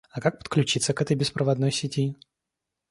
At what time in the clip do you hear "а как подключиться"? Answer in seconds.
0.09-0.95